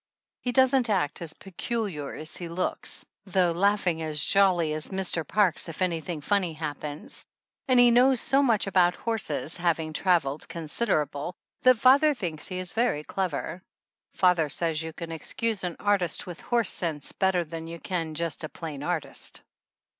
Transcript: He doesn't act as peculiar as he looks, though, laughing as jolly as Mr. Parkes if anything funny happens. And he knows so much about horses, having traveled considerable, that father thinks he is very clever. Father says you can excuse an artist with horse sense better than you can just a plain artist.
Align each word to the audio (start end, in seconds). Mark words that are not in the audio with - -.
He 0.39 0.51
doesn't 0.51 0.89
act 0.89 1.21
as 1.21 1.35
peculiar 1.35 2.15
as 2.15 2.37
he 2.37 2.49
looks, 2.49 3.05
though, 3.27 3.51
laughing 3.51 4.01
as 4.01 4.25
jolly 4.25 4.73
as 4.73 4.89
Mr. 4.89 5.27
Parkes 5.27 5.69
if 5.69 5.79
anything 5.79 6.21
funny 6.21 6.53
happens. 6.53 7.23
And 7.67 7.79
he 7.79 7.91
knows 7.91 8.19
so 8.19 8.41
much 8.41 8.65
about 8.65 8.95
horses, 8.95 9.57
having 9.57 9.93
traveled 9.93 10.49
considerable, 10.49 11.35
that 11.61 11.77
father 11.77 12.15
thinks 12.15 12.47
he 12.47 12.57
is 12.57 12.73
very 12.73 13.03
clever. 13.03 13.61
Father 14.15 14.49
says 14.49 14.81
you 14.81 14.91
can 14.91 15.11
excuse 15.11 15.63
an 15.63 15.75
artist 15.79 16.25
with 16.25 16.41
horse 16.41 16.71
sense 16.73 17.11
better 17.11 17.43
than 17.43 17.67
you 17.67 17.79
can 17.79 18.15
just 18.15 18.43
a 18.43 18.49
plain 18.49 18.81
artist. 18.81 19.43